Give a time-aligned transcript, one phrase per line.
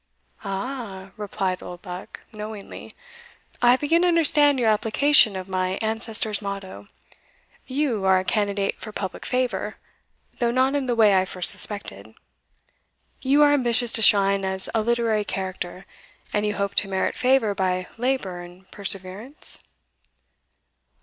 [0.39, 2.95] "Aha!" replied Oldbuck, knowingly,
[3.61, 6.87] "I begin to understand your application of my ancestor's motto.
[7.67, 9.75] You are a candidate for public favour,
[10.39, 12.15] though not in the way I first suspected,
[13.21, 15.85] you are ambitious to shine as a literary character,
[16.33, 19.63] and you hope to merit favour by labour and perseverance?"